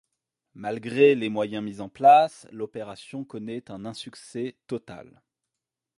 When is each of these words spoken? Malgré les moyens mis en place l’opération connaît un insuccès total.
Malgré 0.55 1.13
les 1.13 1.29
moyens 1.29 1.63
mis 1.63 1.79
en 1.79 1.87
place 1.87 2.47
l’opération 2.51 3.23
connaît 3.23 3.69
un 3.69 3.85
insuccès 3.85 4.57
total. 4.65 5.21